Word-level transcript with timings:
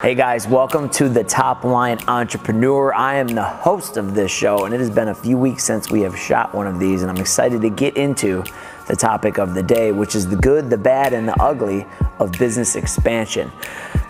Hey 0.00 0.14
guys, 0.14 0.46
welcome 0.46 0.88
to 0.90 1.08
the 1.08 1.24
Top 1.24 1.64
Line 1.64 1.98
Entrepreneur. 2.06 2.94
I 2.94 3.16
am 3.16 3.26
the 3.26 3.42
host 3.42 3.96
of 3.96 4.14
this 4.14 4.30
show, 4.30 4.64
and 4.64 4.72
it 4.72 4.78
has 4.78 4.90
been 4.90 5.08
a 5.08 5.14
few 5.14 5.36
weeks 5.36 5.64
since 5.64 5.90
we 5.90 6.02
have 6.02 6.16
shot 6.16 6.54
one 6.54 6.68
of 6.68 6.78
these, 6.78 7.02
and 7.02 7.10
I'm 7.10 7.16
excited 7.16 7.60
to 7.62 7.68
get 7.68 7.96
into 7.96 8.44
the 8.86 8.94
topic 8.94 9.38
of 9.38 9.54
the 9.54 9.62
day, 9.64 9.90
which 9.90 10.14
is 10.14 10.28
the 10.28 10.36
good, 10.36 10.70
the 10.70 10.78
bad, 10.78 11.14
and 11.14 11.26
the 11.26 11.34
ugly 11.42 11.84
of 12.20 12.30
business 12.38 12.76
expansion. 12.76 13.50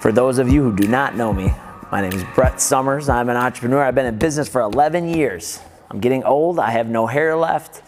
For 0.03 0.13
those 0.13 0.37
of 0.37 0.51
you 0.51 0.63
who 0.63 0.77
do 0.77 0.87
not 0.87 1.17
know 1.17 1.33
me, 1.33 1.55
my 1.91 2.03
name 2.03 2.13
is 2.13 2.23
Brett 2.35 2.61
Summers. 2.61 3.09
I'm 3.09 3.31
an 3.31 3.39
entrepreneur. 3.39 3.83
I've 3.83 3.95
been 3.95 4.05
in 4.05 4.19
business 4.19 4.47
for 4.47 4.61
11 4.61 5.09
years. 5.09 5.59
I'm 5.91 6.01
getting 6.01 6.23
old, 6.23 6.59
I 6.59 6.71
have 6.73 6.91
no 6.91 7.07
hair 7.07 7.35
left. 7.35 7.81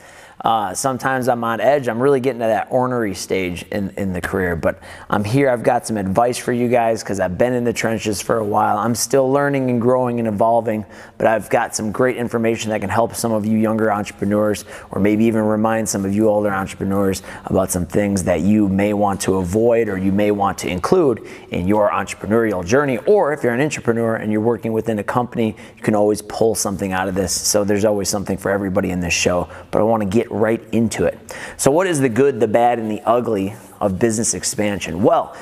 Uh, 0.45 0.73
sometimes 0.73 1.29
I'm 1.29 1.45
on 1.45 1.61
edge. 1.61 1.89
I'm 1.89 2.01
really 2.01 2.21
getting 2.21 2.41
to 2.41 2.47
that 2.47 2.69
ornery 2.71 3.15
stage 3.15 3.63
in, 3.65 3.91
in 3.97 4.13
the 4.13 4.21
career. 4.21 4.57
But 4.57 4.81
I'm 5.11 5.25
here. 5.25 5.51
I've 5.51 5.63
got 5.63 5.87
some 5.87 5.97
advice 5.97 6.39
for 6.39 6.53
you 6.53 6.69
guys 6.69 7.03
because 7.03 7.21
I've 7.21 7.37
been 7.37 7.53
in 7.53 7.65
the 7.65 7.73
trenches 7.73 8.23
for 8.23 8.39
a 8.39 8.45
while. 8.45 8.79
I'm 8.79 8.95
still 8.95 9.31
learning 9.31 9.69
and 9.69 9.81
growing 9.81 10.19
and 10.19 10.27
evolving, 10.27 10.87
but 11.19 11.27
I've 11.27 11.51
got 11.51 11.75
some 11.75 11.93
great 11.93 12.17
information 12.17 12.71
that 12.71 12.81
can 12.81 12.89
help 12.89 13.15
some 13.15 13.33
of 13.33 13.45
you 13.45 13.59
younger 13.59 13.93
entrepreneurs 13.93 14.65
or 14.91 15.01
maybe 15.01 15.25
even 15.25 15.43
remind 15.43 15.89
some 15.89 16.05
of 16.05 16.15
you 16.15 16.29
older 16.29 16.51
entrepreneurs 16.51 17.23
about 17.45 17.71
some 17.71 17.85
things 17.85 18.25
that 18.25 18.41
you 18.41 18.69
may 18.69 18.95
want 18.95 19.21
to 19.23 19.37
avoid 19.37 19.89
or 19.89 19.99
you 19.99 20.13
may 20.13 20.31
want 20.31 20.57
to 20.59 20.69
include 20.69 21.27
in 21.51 21.69
your 21.69 21.91
entrepreneurial 21.91 22.65
journey. 22.65 22.97
Or 22.99 23.33
if 23.35 23.43
you're 23.43 23.53
an 23.53 23.61
entrepreneur 23.61 24.17
and 24.17 24.33
you're 24.33 24.41
working 24.41 24.73
within 24.73 24.99
a 24.99 25.05
company, 25.05 25.55
you 25.77 25.83
can 25.83 25.95
always 25.95 26.23
pull 26.23 26.55
something 26.55 26.93
out 26.93 27.09
of 27.09 27.15
this. 27.15 27.33
So 27.33 27.63
there's 27.63 27.85
always 27.85 28.09
something 28.09 28.39
for 28.39 28.51
everybody 28.51 28.91
in 28.91 29.01
this 29.01 29.13
show. 29.13 29.49
But 29.71 29.81
I 29.81 29.83
want 29.83 30.03
to 30.03 30.09
get 30.09 30.30
right 30.31 30.63
into 30.73 31.05
it. 31.05 31.19
So, 31.57 31.71
what 31.71 31.87
is 31.87 32.01
the 32.01 32.09
good, 32.09 32.41
the 32.41 32.49
bad, 32.49 32.79
and 32.79 32.91
the 32.91 33.01
ugly 33.03 33.55
of 33.81 33.99
business 33.99 34.35
expansion? 34.35 35.03
Well, 35.03 35.37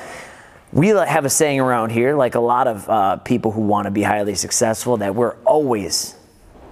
we 0.71 0.89
have 0.89 1.25
a 1.25 1.29
saying 1.29 1.59
around 1.59 1.91
here, 1.91 2.15
like 2.15 2.35
a 2.35 2.39
lot 2.39 2.67
of 2.67 2.89
uh, 2.89 3.17
people 3.17 3.51
who 3.51 3.61
want 3.61 3.85
to 3.85 3.91
be 3.91 4.03
highly 4.03 4.35
successful, 4.35 4.97
that 4.97 5.15
we're 5.15 5.35
always 5.45 6.15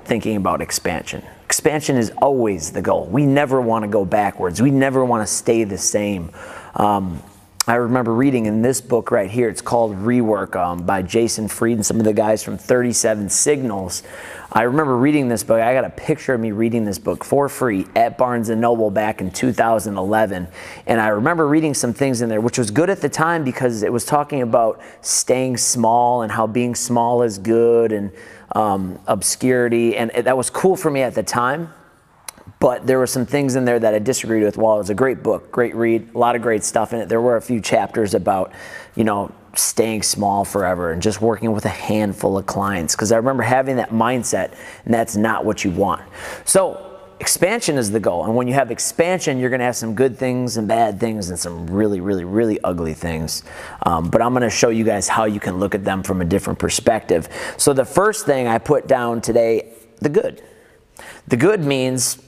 thinking 0.06 0.36
about 0.36 0.62
expansion. 0.62 1.24
Expansion 1.46 1.98
is 1.98 2.12
always 2.22 2.72
the 2.72 2.82
goal. 2.82 3.06
We 3.06 3.26
never 3.26 3.60
want 3.62 3.84
to 3.84 3.88
go 3.88 4.06
backwards. 4.06 4.62
We 4.62 4.72
never 4.72 5.04
want 5.04 5.28
to 5.28 5.34
stay 5.34 5.64
the 5.64 5.78
same. 5.78 6.32
Um, 6.76 7.24
I 7.70 7.76
remember 7.76 8.14
reading 8.14 8.46
in 8.46 8.62
this 8.62 8.80
book 8.80 9.12
right 9.12 9.30
here, 9.30 9.50
it's 9.50 9.60
called 9.60 9.94
Rework 9.98 10.56
um, 10.56 10.86
by 10.86 11.02
Jason 11.02 11.50
Fried 11.50 11.74
and 11.74 11.86
some 11.86 12.00
of 12.00 12.06
the 12.06 12.14
guys 12.14 12.42
from 12.42 12.58
37 12.58 13.28
Signals. 13.28 14.04
I 14.54 14.62
remember 14.62 14.96
reading 14.96 15.28
this 15.28 15.44
book. 15.44 15.60
I 15.60 15.74
got 15.74 15.84
a 15.84 15.90
picture 15.90 16.34
of 16.34 16.40
me 16.40 16.54
reading 16.54 16.86
this 16.86 16.98
book 16.98 17.26
for 17.26 17.50
free 17.50 17.86
at 17.94 18.18
Barnes 18.18 18.50
& 18.50 18.56
Noble 18.56 18.90
back 18.90 19.20
in 19.20 19.32
2011. 19.32 20.48
And 20.86 21.02
I 21.02 21.10
remember 21.10 21.46
reading 21.46 21.74
some 21.74 21.92
things 21.92 22.22
in 22.22 22.30
there, 22.30 22.40
which 22.40 22.58
was 22.58 22.72
good 22.72 22.90
at 22.90 23.02
the 23.02 23.10
time 23.10 23.44
because 23.44 23.84
it 23.84 23.92
was 23.92 24.06
talking 24.06 24.42
about 24.42 24.80
staying 25.02 25.58
small 25.58 26.22
and 26.22 26.32
how 26.32 26.48
being 26.48 26.74
small 26.74 27.22
is 27.22 27.38
good 27.38 27.92
and 27.92 28.14
um, 28.56 28.98
obscurity. 29.08 29.98
And 29.98 30.10
that 30.12 30.38
was 30.38 30.50
cool 30.50 30.78
for 30.78 30.90
me 30.90 31.02
at 31.02 31.16
the 31.16 31.24
time 31.24 31.74
but 32.60 32.88
there 32.88 32.98
were 32.98 33.08
some 33.08 33.26
things 33.26 33.56
in 33.56 33.66
there 33.66 33.80
that 33.80 33.94
I 33.94 34.00
disagreed 34.00 34.44
with. 34.44 34.58
While 34.58 34.76
it 34.76 34.80
was 34.80 34.90
a 34.90 34.96
great 34.96 35.22
book, 35.22 35.52
great 35.52 35.76
read, 35.76 36.10
a 36.16 36.18
lot 36.18 36.36
of 36.36 36.42
great 36.42 36.64
stuff 36.64 36.94
in 36.94 37.00
it, 37.00 37.10
there 37.10 37.22
were 37.22 37.38
a 37.38 37.42
few 37.42 37.62
chapters 37.62 38.14
about, 38.14 38.52
you 38.96 39.04
know, 39.04 39.32
staying 39.56 40.04
small 40.04 40.46
forever 40.46 40.92
and 40.92 41.02
just 41.02 41.22
working 41.22 41.52
with 41.52 41.66
a 41.66 41.70
handful 41.70 42.38
of 42.38 42.46
clients. 42.46 42.96
Because 42.96 43.12
I 43.12 43.18
remember 43.18 43.44
having 43.44 43.76
that 43.78 43.92
mindset, 43.92 44.54
and 44.86 44.94
that's 44.94 45.16
not 45.16 45.46
what 45.46 45.64
you 45.64 45.72
want. 45.72 46.02
So, 46.46 46.84
expansion 47.20 47.78
is 47.78 47.92
the 47.92 48.00
goal. 48.00 48.26
And 48.26 48.36
when 48.36 48.48
you 48.48 48.54
have 48.54 48.70
expansion, 48.70 49.40
you're 49.40 49.50
going 49.50 49.60
to 49.60 49.66
have 49.66 49.76
some 49.76 49.96
good 49.96 50.18
things 50.18 50.58
and 50.58 50.68
bad 50.68 51.00
things 51.00 51.30
and 51.30 51.40
some 51.40 51.68
really, 51.68 52.00
really, 52.00 52.26
really 52.26 52.60
ugly 52.64 52.94
things. 52.94 53.44
Um, 53.84 54.10
but 54.10 54.22
I'm 54.22 54.34
going 54.34 54.44
to 54.44 54.52
show 54.52 54.70
you 54.70 54.84
guys 54.84 55.08
how 55.08 55.26
you 55.26 55.40
can 55.40 55.58
look 55.58 55.74
at 55.74 55.84
them 55.84 56.04
from 56.04 56.22
a 56.22 56.26
different 56.26 56.60
perspective. 56.60 57.28
So, 57.58 57.74
the 57.74 57.86
first 57.86 58.26
thing 58.26 58.48
I 58.48 58.58
put 58.58 58.88
down 58.88 59.22
today 59.22 59.74
the 60.00 60.10
good. 60.10 60.44
The 61.28 61.38
good 61.38 61.62
means 61.62 62.22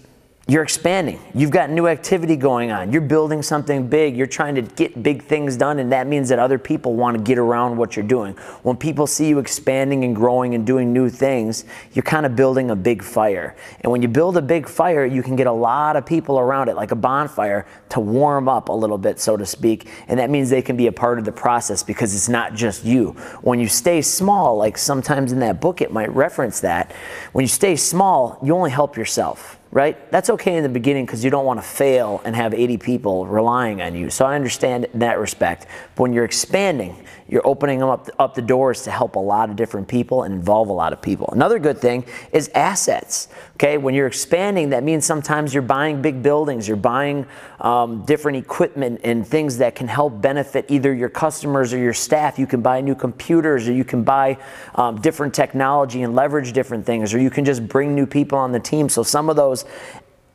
you're 0.50 0.64
expanding. 0.64 1.22
You've 1.36 1.52
got 1.52 1.70
new 1.70 1.86
activity 1.86 2.36
going 2.36 2.72
on. 2.72 2.92
You're 2.92 3.04
building 3.04 3.44
something 3.44 3.88
big. 3.88 4.18
You're 4.18 4.26
trying 4.26 4.56
to 4.56 4.64
get 4.64 5.04
big 5.04 5.22
things 5.22 5.56
done, 5.56 5.78
and 5.78 5.92
that 5.92 6.08
means 6.08 6.28
that 6.30 6.40
other 6.40 6.58
people 6.58 6.96
want 6.96 7.16
to 7.16 7.22
get 7.22 7.38
around 7.38 7.78
what 7.78 7.96
you're 7.96 8.06
doing. 8.06 8.34
When 8.64 8.76
people 8.76 9.06
see 9.06 9.30
you 9.30 9.38
expanding 9.38 10.04
and 10.06 10.16
growing 10.16 10.56
and 10.56 10.66
doing 10.66 10.92
new 10.92 11.08
things, 11.08 11.66
you're 11.94 12.02
kind 12.02 12.26
of 12.26 12.36
building 12.36 12.72
a 12.72 12.76
big 12.76 13.04
fire. 13.04 13.56
And 13.82 13.92
when 13.92 14.02
you 14.02 14.08
build 14.08 14.38
a 14.38 14.42
big 14.42 14.68
fire, 14.68 15.06
you 15.06 15.22
can 15.22 15.36
get 15.36 15.46
a 15.46 15.52
lot 15.52 15.96
of 15.96 16.04
people 16.04 16.40
around 16.40 16.68
it, 16.68 16.76
like 16.76 16.90
a 16.90 16.96
bonfire, 16.96 17.68
to 17.90 18.00
warm 18.00 18.50
up 18.50 18.70
a 18.70 18.74
little 18.74 18.98
bit, 18.98 19.20
so 19.20 19.38
to 19.38 19.46
speak. 19.46 19.88
And 20.08 20.20
that 20.20 20.32
means 20.32 20.50
they 20.50 20.64
can 20.64 20.76
be 20.76 20.88
a 20.88 20.92
part 20.92 21.20
of 21.20 21.26
the 21.26 21.32
process 21.32 21.84
because 21.84 22.16
it's 22.16 22.30
not 22.30 22.56
just 22.56 22.84
you. 22.84 23.12
When 23.44 23.60
you 23.60 23.68
stay 23.68 24.02
small, 24.02 24.58
like 24.58 24.80
sometimes 24.80 25.32
in 25.32 25.40
that 25.42 25.62
book 25.62 25.80
it 25.80 25.94
might 25.94 26.12
reference 26.12 26.60
that, 26.62 26.92
when 27.34 27.44
you 27.44 27.50
stay 27.50 27.76
small, 27.76 28.40
you 28.42 28.56
only 28.56 28.72
help 28.72 28.98
yourself 28.98 29.59
right? 29.72 30.12
That's 30.12 30.30
okay 30.32 30.58
in 30.58 30.64
the 30.64 30.70
beginning 30.70 31.06
because 31.06 31.24
you 31.24 31.30
don't 31.30 31.46
want 31.46 31.60
to 31.60 31.66
fail 31.66 32.22
and 32.26 32.36
have 32.36 32.54
80 32.54 32.78
people 32.78 33.28
relying 33.28 33.82
on 33.82 33.96
you. 33.96 34.10
So 34.10 34.26
I 34.26 34.36
understand 34.36 34.88
that 34.96 35.20
respect. 35.20 35.68
But 35.96 36.04
when 36.04 36.14
you're 36.14 36.26
expanding, 36.26 37.06
you're 37.28 37.46
opening 37.46 37.84
up, 37.84 38.10
up 38.18 38.34
the 38.34 38.42
doors 38.42 38.84
to 38.84 38.92
help 38.92 39.16
a 39.16 39.20
lot 39.20 39.50
of 39.50 39.56
different 39.56 39.88
people 39.88 40.24
and 40.24 40.34
involve 40.34 40.70
a 40.70 40.74
lot 40.74 40.94
of 40.94 41.02
people. 41.02 41.30
Another 41.32 41.60
good 41.60 41.78
thing 41.78 42.06
is 42.32 42.50
assets. 42.56 43.28
Okay, 43.62 43.78
when 43.78 43.94
you're 43.94 44.08
expanding, 44.08 44.70
that 44.70 44.84
means 44.86 45.06
sometimes 45.06 45.54
you're 45.54 45.62
buying 45.62 46.02
big 46.02 46.24
buildings, 46.24 46.66
you're 46.66 46.78
buying 46.78 47.26
um, 47.60 48.06
different 48.06 48.38
equipment 48.38 49.02
and 49.04 49.28
things 49.28 49.58
that 49.58 49.76
can 49.76 49.86
help 49.86 50.22
benefit 50.22 50.64
either 50.70 50.94
your 50.94 51.10
customers 51.10 51.74
or 51.74 51.78
your 51.78 51.92
staff. 51.92 52.40
You 52.40 52.48
can 52.48 52.62
buy 52.62 52.80
new 52.80 52.96
computers, 52.96 53.68
or 53.68 53.74
you 53.74 53.84
can 53.84 54.02
buy 54.02 54.38
um, 54.76 55.02
different 55.02 55.34
technology 55.34 56.04
and 56.04 56.16
leverage 56.16 56.54
different 56.54 56.86
things, 56.86 57.14
or 57.14 57.20
you 57.20 57.30
can 57.30 57.44
just 57.44 57.68
bring 57.68 57.94
new 57.94 58.06
people 58.06 58.38
on 58.38 58.54
the 58.54 58.62
team. 58.62 58.88
So 58.88 59.04
some 59.04 59.30
of 59.30 59.36
those 59.36 59.66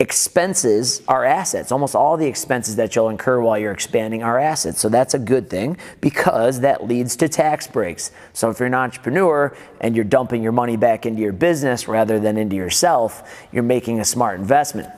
expenses 0.01 1.03
are 1.07 1.25
assets. 1.25 1.71
Almost 1.71 1.95
all 1.95 2.17
the 2.17 2.27
expenses 2.27 2.77
that 2.77 2.95
you'll 2.97 3.11
incur 3.11 3.41
while 3.41 3.59
you're 3.59 3.73
expanding 3.73 4.23
are 4.23 4.39
assets. 4.39 4.81
So 4.81 4.89
that's 4.89 5.15
a 5.15 5.19
good 5.19 5.49
thing 5.49 5.77
because 6.01 6.61
that 6.61 6.87
leads 6.87 7.17
to 7.17 7.29
tax 7.29 7.67
breaks. 7.67 8.11
So 8.33 8.51
if 8.51 8.59
you're 8.59 8.67
an 8.67 8.75
entrepreneur 8.75 9.57
and 9.81 9.95
you're 9.95 10.05
dumping 10.05 10.43
your 10.43 10.53
money 10.53 10.77
back 10.77 11.07
into 11.07 11.23
your 11.23 11.33
business 11.33 11.87
rather 11.87 12.19
than 12.19 12.37
into 12.37 12.57
yourself, 12.57 13.47
you're 13.53 13.63
making 13.63 14.01
a 14.01 14.05
smart 14.05 14.41
investment. 14.41 14.89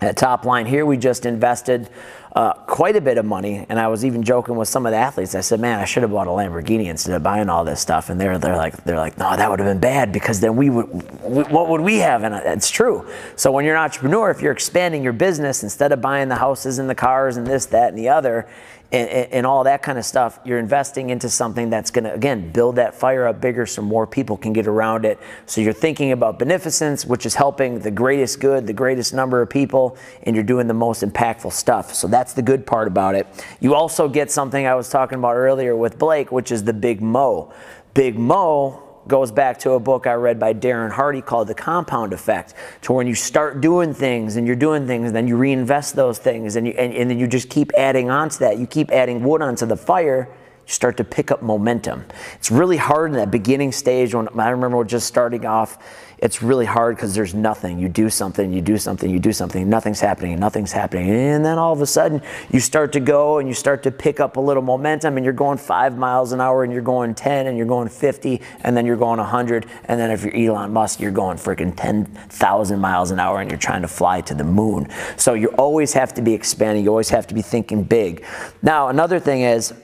At 0.00 0.16
top 0.16 0.44
line 0.44 0.66
here, 0.66 0.84
we 0.84 0.96
just 0.96 1.24
invested 1.26 1.88
uh, 2.34 2.54
quite 2.54 2.96
a 2.96 3.00
bit 3.00 3.18
of 3.18 3.26
money. 3.26 3.66
And 3.68 3.78
I 3.78 3.88
was 3.88 4.04
even 4.04 4.22
joking 4.22 4.56
with 4.56 4.68
some 4.68 4.86
of 4.86 4.92
the 4.92 4.98
athletes. 4.98 5.34
I 5.34 5.40
said, 5.42 5.60
"Man, 5.60 5.78
I 5.78 5.84
should 5.84 6.02
have 6.02 6.12
bought 6.12 6.26
a 6.26 6.30
Lamborghini 6.30 6.86
instead 6.86 7.14
of 7.14 7.22
buying 7.22 7.48
all 7.48 7.64
this 7.64 7.80
stuff." 7.80 8.08
And 8.08 8.20
they're 8.20 8.38
they're 8.38 8.56
like 8.56 8.82
they're 8.84 8.96
like, 8.96 9.18
"No, 9.18 9.36
that 9.36 9.50
would 9.50 9.58
have 9.60 9.68
been 9.68 9.80
bad 9.80 10.12
because 10.12 10.40
then 10.40 10.56
we 10.56 10.70
would 10.70 10.86
what 11.22 11.68
would 11.68 11.82
we 11.82 11.98
have?" 11.98 12.22
And 12.22 12.34
it's 12.34 12.70
true. 12.70 13.06
So 13.36 13.52
when 13.52 13.64
you're 13.64 13.76
an 13.76 13.82
entrepreneur, 13.82 14.30
if 14.30 14.40
you're 14.40 14.52
expanding 14.52 15.02
your 15.02 15.12
business 15.12 15.62
instead 15.62 15.92
of 15.92 16.00
buying 16.00 16.28
the 16.28 16.36
houses 16.36 16.78
and 16.78 16.88
the 16.88 16.94
cars 16.94 17.36
and 17.36 17.46
this, 17.46 17.66
that, 17.66 17.90
and 17.90 17.98
the 17.98 18.08
other, 18.08 18.48
and, 18.92 19.08
and, 19.32 19.46
all 19.46 19.64
that 19.64 19.82
kind 19.82 19.98
of 19.98 20.04
stuff, 20.04 20.38
you're 20.44 20.58
investing 20.58 21.08
into 21.08 21.30
something 21.30 21.70
that's 21.70 21.90
going 21.90 22.04
to, 22.04 22.12
again, 22.12 22.52
build 22.52 22.76
that 22.76 22.94
fire 22.94 23.26
up 23.26 23.40
bigger 23.40 23.64
so 23.64 23.80
more 23.80 24.06
people 24.06 24.36
can 24.36 24.52
get 24.52 24.66
around 24.66 25.06
it. 25.06 25.18
So 25.46 25.62
you're 25.62 25.72
thinking 25.72 26.12
about 26.12 26.38
beneficence, 26.38 27.06
which 27.06 27.24
is 27.24 27.34
helping 27.34 27.78
the 27.78 27.90
greatest 27.90 28.38
good, 28.40 28.66
the 28.66 28.74
greatest 28.74 29.14
number 29.14 29.40
of 29.40 29.48
people, 29.48 29.96
and 30.24 30.36
you're 30.36 30.44
doing 30.44 30.66
the 30.66 30.74
most 30.74 31.02
impactful 31.02 31.52
stuff. 31.52 31.94
So 31.94 32.06
that's 32.06 32.34
the 32.34 32.42
good 32.42 32.66
part 32.66 32.86
about 32.86 33.14
it. 33.14 33.26
You 33.60 33.74
also 33.74 34.08
get 34.08 34.30
something 34.30 34.66
I 34.66 34.74
was 34.74 34.90
talking 34.90 35.18
about 35.18 35.36
earlier 35.36 35.74
with 35.74 35.98
Blake, 35.98 36.30
which 36.30 36.52
is 36.52 36.64
the 36.64 36.74
Big 36.74 37.00
Mo. 37.00 37.50
Big 37.94 38.18
Mo 38.18 38.91
goes 39.08 39.32
back 39.32 39.58
to 39.60 39.72
a 39.72 39.80
book 39.80 40.06
I 40.06 40.14
read 40.14 40.38
by 40.38 40.54
Darren 40.54 40.90
Hardy 40.90 41.20
called 41.20 41.48
The 41.48 41.54
Compound 41.54 42.12
Effect, 42.12 42.54
to 42.82 42.92
when 42.92 43.06
you 43.06 43.14
start 43.14 43.60
doing 43.60 43.94
things 43.94 44.36
and 44.36 44.46
you're 44.46 44.56
doing 44.56 44.86
things, 44.86 45.08
and 45.08 45.16
then 45.16 45.26
you 45.28 45.36
reinvest 45.36 45.96
those 45.96 46.18
things, 46.18 46.56
and, 46.56 46.66
you, 46.66 46.74
and, 46.78 46.92
and 46.94 47.10
then 47.10 47.18
you 47.18 47.26
just 47.26 47.48
keep 47.48 47.72
adding 47.76 48.10
on 48.10 48.28
to 48.30 48.38
that. 48.40 48.58
You 48.58 48.66
keep 48.66 48.90
adding 48.90 49.22
wood 49.22 49.42
onto 49.42 49.66
the 49.66 49.76
fire, 49.76 50.28
start 50.66 50.96
to 50.98 51.04
pick 51.04 51.30
up 51.30 51.42
momentum. 51.42 52.04
It's 52.34 52.50
really 52.50 52.76
hard 52.76 53.10
in 53.10 53.16
that 53.16 53.30
beginning 53.30 53.72
stage 53.72 54.14
when 54.14 54.28
I 54.38 54.50
remember 54.50 54.84
just 54.84 55.06
starting 55.06 55.44
off 55.46 55.78
it's 56.22 56.40
really 56.40 56.66
hard 56.66 56.94
because 56.94 57.16
there's 57.16 57.34
nothing. 57.34 57.80
You 57.80 57.88
do 57.88 58.08
something, 58.08 58.52
you 58.52 58.62
do 58.62 58.78
something, 58.78 59.10
you 59.10 59.18
do 59.18 59.32
something, 59.32 59.68
nothing's 59.68 59.98
happening, 59.98 60.38
nothing's 60.38 60.70
happening. 60.70 61.10
And 61.10 61.44
then 61.44 61.58
all 61.58 61.72
of 61.72 61.80
a 61.80 61.86
sudden, 61.86 62.22
you 62.52 62.60
start 62.60 62.92
to 62.92 63.00
go 63.00 63.38
and 63.38 63.48
you 63.48 63.54
start 63.54 63.82
to 63.82 63.90
pick 63.90 64.20
up 64.20 64.36
a 64.36 64.40
little 64.40 64.62
momentum 64.62 65.16
and 65.16 65.24
you're 65.24 65.34
going 65.34 65.58
five 65.58 65.98
miles 65.98 66.30
an 66.30 66.40
hour 66.40 66.62
and 66.62 66.72
you're 66.72 66.80
going 66.80 67.16
10 67.16 67.48
and 67.48 67.58
you're 67.58 67.66
going 67.66 67.88
50 67.88 68.40
and 68.60 68.76
then 68.76 68.86
you're 68.86 68.96
going 68.96 69.18
100. 69.18 69.66
And 69.86 69.98
then 69.98 70.12
if 70.12 70.22
you're 70.22 70.36
Elon 70.36 70.72
Musk, 70.72 71.00
you're 71.00 71.10
going 71.10 71.38
freaking 71.38 71.74
10,000 71.76 72.78
miles 72.78 73.10
an 73.10 73.18
hour 73.18 73.40
and 73.40 73.50
you're 73.50 73.58
trying 73.58 73.82
to 73.82 73.88
fly 73.88 74.20
to 74.20 74.34
the 74.34 74.44
moon. 74.44 74.88
So 75.16 75.34
you 75.34 75.48
always 75.48 75.92
have 75.94 76.14
to 76.14 76.22
be 76.22 76.34
expanding, 76.34 76.84
you 76.84 76.90
always 76.90 77.10
have 77.10 77.26
to 77.26 77.34
be 77.34 77.42
thinking 77.42 77.82
big. 77.82 78.24
Now, 78.62 78.86
another 78.90 79.18
thing 79.18 79.40
is, 79.40 79.74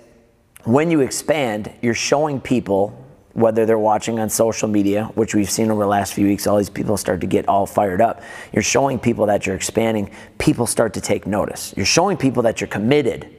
when 0.68 0.90
you 0.90 1.00
expand, 1.00 1.72
you're 1.80 1.94
showing 1.94 2.42
people 2.42 2.90
whether 3.32 3.64
they're 3.64 3.78
watching 3.78 4.20
on 4.20 4.28
social 4.28 4.68
media, 4.68 5.06
which 5.14 5.34
we've 5.34 5.50
seen 5.50 5.70
over 5.70 5.80
the 5.80 5.88
last 5.88 6.12
few 6.12 6.26
weeks, 6.26 6.46
all 6.46 6.58
these 6.58 6.68
people 6.68 6.98
start 6.98 7.22
to 7.22 7.26
get 7.26 7.48
all 7.48 7.64
fired 7.64 8.02
up. 8.02 8.20
You're 8.52 8.62
showing 8.62 8.98
people 8.98 9.24
that 9.26 9.46
you're 9.46 9.56
expanding, 9.56 10.10
people 10.36 10.66
start 10.66 10.92
to 10.92 11.00
take 11.00 11.26
notice. 11.26 11.72
You're 11.74 11.86
showing 11.86 12.18
people 12.18 12.42
that 12.42 12.60
you're 12.60 12.68
committed 12.68 13.34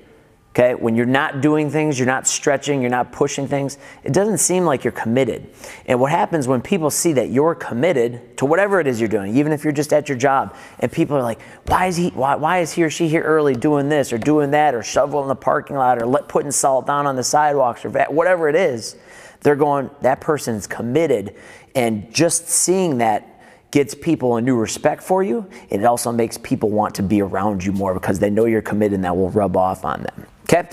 Okay, 0.52 0.74
when 0.74 0.96
you're 0.96 1.06
not 1.06 1.42
doing 1.42 1.70
things, 1.70 2.00
you're 2.00 2.08
not 2.08 2.28
stretching, 2.28 2.82
you're 2.82 2.90
not 2.90 3.12
pushing 3.12 3.48
things, 3.48 3.78
it 4.04 4.14
doesn't 4.14 4.40
seem 4.40 4.66
like 4.66 4.84
you're 4.84 4.92
committed. 4.92 5.48
And 5.86 6.00
what 6.00 6.12
happens 6.12 6.48
when 6.48 6.60
people 6.60 6.90
see 6.90 7.14
that 7.14 7.30
you're 7.30 7.54
committed 7.54 8.36
to 8.38 8.48
whatever 8.48 8.80
it 8.80 8.88
is 8.88 9.00
you're 9.00 9.10
doing, 9.10 9.38
even 9.38 9.52
if 9.52 9.64
you're 9.64 9.72
just 9.72 9.94
at 9.94 10.10
your 10.10 10.18
job, 10.18 10.56
and 10.80 10.92
people 10.92 11.16
are 11.16 11.22
like, 11.22 11.40
why 11.68 11.86
is 11.86 11.98
he, 11.98 12.10
why, 12.10 12.36
why 12.36 12.60
is 12.60 12.72
he 12.72 12.82
or 12.84 12.90
she 12.90 13.08
here 13.08 13.22
early 13.22 13.54
doing 13.54 13.90
this 13.90 14.12
or 14.12 14.18
doing 14.18 14.50
that 14.52 14.74
or 14.74 14.82
shoveling 14.82 15.28
the 15.28 15.36
parking 15.36 15.76
lot 15.76 16.02
or 16.02 16.08
let, 16.08 16.28
putting 16.28 16.52
salt 16.52 16.88
down 16.88 17.06
on 17.06 17.16
the 17.16 17.24
sidewalks 17.24 17.86
or 17.86 17.92
whatever 18.10 18.50
it 18.50 18.56
is, 18.56 18.96
they're 19.42 19.56
going, 19.56 19.92
that 20.02 20.20
person's 20.20 20.66
committed. 20.66 21.36
And 21.76 22.12
just 22.12 22.50
seeing 22.50 22.98
that 22.98 23.40
gets 23.72 23.94
people 23.94 24.36
a 24.38 24.42
new 24.42 24.58
respect 24.58 25.04
for 25.04 25.22
you. 25.22 25.48
It 25.70 25.86
also 25.86 26.12
makes 26.12 26.40
people 26.40 26.72
want 26.72 26.96
to 26.96 27.04
be 27.04 27.22
around 27.22 27.64
you 27.64 27.72
more 27.72 27.94
because 27.94 28.18
they 28.18 28.32
know 28.32 28.46
you're 28.46 28.64
committed 28.64 28.96
and 28.96 29.04
that 29.04 29.16
will 29.16 29.30
rub 29.30 29.56
off 29.56 29.86
on 29.86 30.02
them. 30.02 30.26
Okay? 30.52 30.68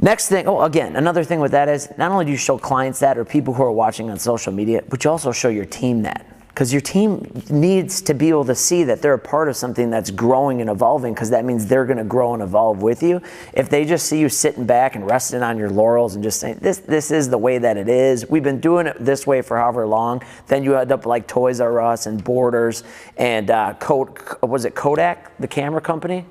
Next 0.00 0.28
thing, 0.28 0.46
oh, 0.46 0.62
again, 0.62 0.96
another 0.96 1.24
thing 1.24 1.40
with 1.40 1.52
that 1.52 1.68
is 1.68 1.88
not 1.96 2.10
only 2.10 2.24
do 2.24 2.32
you 2.32 2.36
show 2.36 2.58
clients 2.58 3.00
that 3.00 3.16
or 3.16 3.24
people 3.24 3.54
who 3.54 3.62
are 3.62 3.72
watching 3.72 4.10
on 4.10 4.18
social 4.18 4.52
media, 4.52 4.82
but 4.88 5.04
you 5.04 5.10
also 5.10 5.32
show 5.32 5.48
your 5.48 5.64
team 5.64 6.02
that. 6.02 6.26
Because 6.48 6.70
your 6.70 6.82
team 6.82 7.42
needs 7.48 8.02
to 8.02 8.12
be 8.12 8.28
able 8.28 8.44
to 8.44 8.54
see 8.54 8.84
that 8.84 9.00
they're 9.00 9.14
a 9.14 9.18
part 9.18 9.48
of 9.48 9.56
something 9.56 9.88
that's 9.88 10.10
growing 10.10 10.60
and 10.60 10.68
evolving, 10.68 11.14
because 11.14 11.30
that 11.30 11.46
means 11.46 11.64
they're 11.66 11.86
going 11.86 11.96
to 11.96 12.04
grow 12.04 12.34
and 12.34 12.42
evolve 12.42 12.82
with 12.82 13.02
you. 13.02 13.22
If 13.54 13.70
they 13.70 13.86
just 13.86 14.06
see 14.06 14.18
you 14.18 14.28
sitting 14.28 14.66
back 14.66 14.94
and 14.94 15.08
resting 15.08 15.42
on 15.42 15.56
your 15.56 15.70
laurels 15.70 16.14
and 16.14 16.22
just 16.22 16.40
saying, 16.40 16.58
this, 16.60 16.78
this 16.78 17.10
is 17.10 17.30
the 17.30 17.38
way 17.38 17.56
that 17.56 17.78
it 17.78 17.88
is, 17.88 18.28
we've 18.28 18.42
been 18.42 18.60
doing 18.60 18.86
it 18.86 18.96
this 19.00 19.26
way 19.26 19.40
for 19.40 19.56
however 19.56 19.86
long, 19.86 20.22
then 20.48 20.62
you 20.62 20.76
end 20.76 20.92
up 20.92 21.06
like 21.06 21.26
Toys 21.26 21.58
R 21.60 21.80
Us 21.80 22.04
and 22.04 22.22
Borders 22.22 22.84
and 23.16 23.50
uh, 23.50 23.72
Code, 23.80 24.18
was 24.42 24.66
it 24.66 24.74
Kodak, 24.74 25.34
the 25.38 25.48
camera 25.48 25.80
company? 25.80 26.26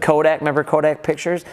Kodak, 0.00 0.40
remember 0.40 0.62
Kodak 0.62 1.02
pictures? 1.02 1.44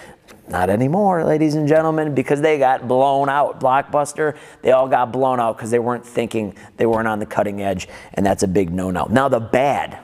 Not 0.51 0.69
anymore, 0.69 1.24
ladies 1.24 1.56
and 1.56 1.65
gentlemen, 1.65 2.13
because 2.13 2.42
they 2.42 2.59
got 2.59 2.86
blown 2.86 3.30
out. 3.30 3.62
Blockbuster, 3.62 4.38
they 4.62 4.71
all 4.71 4.89
got 4.89 5.13
blown 5.13 5.39
out 5.39 5.56
because 5.56 5.71
they 5.71 5.80
weren't 5.80 6.06
thinking, 6.06 6.56
they 6.75 6.86
weren't 6.86 7.07
on 7.07 7.19
the 7.19 7.25
cutting 7.25 7.62
edge, 7.62 7.88
and 8.15 8.25
that's 8.25 8.44
a 8.44 8.48
big 8.50 8.69
no 8.69 8.92
no. 8.92 9.06
Now, 9.09 9.30
the 9.30 9.39
bad 9.39 10.00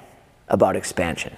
about 0.47 0.77
expansion 0.77 1.35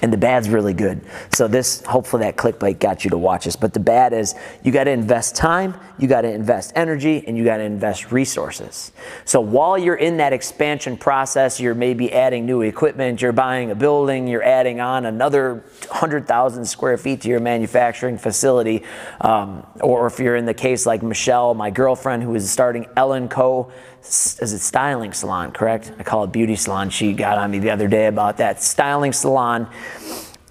and 0.00 0.12
the 0.12 0.16
bad's 0.16 0.48
really 0.48 0.74
good. 0.74 1.00
So 1.30 1.48
this, 1.48 1.82
hopefully 1.84 2.22
that 2.22 2.36
clickbait 2.36 2.78
got 2.78 3.04
you 3.04 3.10
to 3.10 3.18
watch 3.18 3.44
this. 3.44 3.56
But 3.56 3.72
the 3.72 3.80
bad 3.80 4.12
is 4.12 4.34
you 4.62 4.70
got 4.70 4.84
to 4.84 4.90
invest 4.90 5.34
time, 5.34 5.74
you 5.98 6.06
got 6.06 6.22
to 6.22 6.32
invest 6.32 6.72
energy, 6.76 7.24
and 7.26 7.36
you 7.36 7.44
got 7.44 7.56
to 7.56 7.64
invest 7.64 8.12
resources. 8.12 8.92
So 9.24 9.40
while 9.40 9.76
you're 9.76 9.96
in 9.96 10.18
that 10.18 10.32
expansion 10.32 10.96
process, 10.96 11.58
you're 11.58 11.74
maybe 11.74 12.12
adding 12.12 12.46
new 12.46 12.62
equipment, 12.62 13.20
you're 13.20 13.32
buying 13.32 13.70
a 13.70 13.74
building, 13.74 14.28
you're 14.28 14.44
adding 14.44 14.80
on 14.80 15.04
another 15.06 15.64
100,000 15.88 16.64
square 16.64 16.96
feet 16.96 17.22
to 17.22 17.28
your 17.28 17.40
manufacturing 17.40 18.18
facility. 18.18 18.84
Um, 19.20 19.66
or 19.80 20.06
if 20.06 20.20
you're 20.20 20.36
in 20.36 20.44
the 20.44 20.54
case 20.54 20.86
like 20.86 21.02
Michelle, 21.02 21.54
my 21.54 21.70
girlfriend, 21.70 22.22
who 22.22 22.34
is 22.34 22.48
starting 22.50 22.86
Ellen 22.96 23.28
Co 23.28 23.72
is 24.08 24.52
it 24.52 24.60
styling 24.60 25.12
salon, 25.12 25.52
correct? 25.52 25.92
I 25.98 26.02
call 26.02 26.24
it 26.24 26.32
beauty 26.32 26.56
salon. 26.56 26.88
She 26.88 27.12
got 27.12 27.36
on 27.36 27.50
me 27.50 27.58
the 27.58 27.70
other 27.70 27.88
day 27.88 28.06
about 28.06 28.38
that. 28.38 28.62
Styling 28.62 29.12
salon. 29.12 29.68